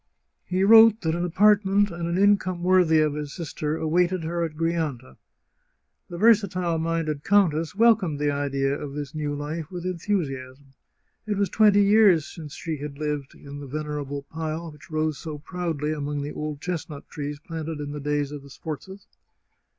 [0.45, 4.55] He wrote that an apartment and an income worthy of his sister awaited her at
[4.57, 5.15] Grianta.
[6.09, 10.73] The versatile minded countess welcomed the idea of this new life with enthusiasm.
[11.27, 15.37] It was twenty years since she had lived in the venerable pile which rose so
[15.37, 19.05] proudly among the old chestnut trees planted in the days of the Sforzas.